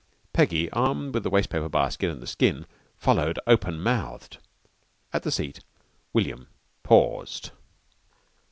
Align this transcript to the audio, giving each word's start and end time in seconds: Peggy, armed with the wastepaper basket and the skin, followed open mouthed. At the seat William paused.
Peggy, 0.33 0.67
armed 0.71 1.13
with 1.13 1.21
the 1.21 1.29
wastepaper 1.29 1.69
basket 1.69 2.09
and 2.09 2.23
the 2.23 2.25
skin, 2.25 2.65
followed 2.97 3.37
open 3.45 3.79
mouthed. 3.79 4.39
At 5.13 5.21
the 5.21 5.29
seat 5.31 5.59
William 6.11 6.47
paused. 6.81 7.51